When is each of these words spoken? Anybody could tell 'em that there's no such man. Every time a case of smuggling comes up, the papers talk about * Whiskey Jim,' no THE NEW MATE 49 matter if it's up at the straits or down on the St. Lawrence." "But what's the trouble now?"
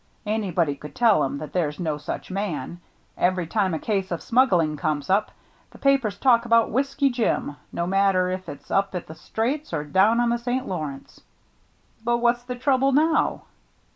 Anybody 0.25 0.73
could 0.75 0.95
tell 0.95 1.23
'em 1.23 1.37
that 1.37 1.53
there's 1.53 1.79
no 1.79 1.99
such 1.99 2.31
man. 2.31 2.79
Every 3.19 3.45
time 3.45 3.75
a 3.75 3.77
case 3.77 4.09
of 4.09 4.23
smuggling 4.23 4.75
comes 4.75 5.11
up, 5.11 5.29
the 5.69 5.77
papers 5.77 6.17
talk 6.17 6.43
about 6.43 6.71
* 6.71 6.71
Whiskey 6.71 7.11
Jim,' 7.11 7.55
no 7.71 7.83
THE 7.83 7.85
NEW 7.85 7.87
MATE 7.87 7.97
49 7.97 8.05
matter 8.05 8.29
if 8.31 8.49
it's 8.49 8.71
up 8.71 8.95
at 8.95 9.05
the 9.05 9.13
straits 9.13 9.71
or 9.71 9.83
down 9.83 10.19
on 10.19 10.29
the 10.31 10.39
St. 10.39 10.67
Lawrence." 10.67 11.21
"But 12.03 12.17
what's 12.17 12.41
the 12.41 12.55
trouble 12.55 12.91
now?" 12.93 13.43